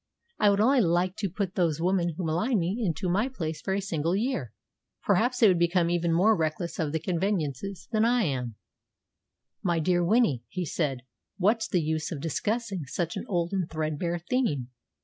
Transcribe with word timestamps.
I 0.39 0.49
would 0.49 0.59
only 0.59 0.81
like 0.81 1.15
to 1.17 1.29
put 1.29 1.53
those 1.53 1.79
women 1.79 2.15
who 2.17 2.25
malign 2.25 2.57
me 2.57 2.81
into 2.83 3.07
my 3.07 3.29
place 3.29 3.61
for 3.61 3.75
a 3.75 3.79
single 3.81 4.15
year. 4.15 4.51
Perhaps 5.03 5.37
they 5.39 5.47
would 5.47 5.59
become 5.59 5.91
even 5.91 6.11
more 6.11 6.35
reckless 6.35 6.79
of 6.79 6.91
the 6.91 6.99
convenances 6.99 7.87
than 7.91 8.03
I 8.03 8.23
am!" 8.23 8.55
"My 9.61 9.77
dear 9.77 10.03
Winnie," 10.03 10.41
he 10.49 10.65
said, 10.65 11.03
"what's 11.37 11.67
the 11.67 11.83
use 11.83 12.11
of 12.11 12.19
discussing 12.19 12.87
such 12.87 13.15
an 13.15 13.25
old 13.27 13.53
and 13.53 13.69
threadbare 13.69 14.17
theme? 14.17 14.69